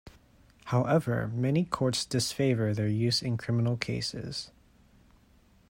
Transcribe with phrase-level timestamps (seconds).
[0.65, 4.49] However, many courts disfavour their use in criminal cases.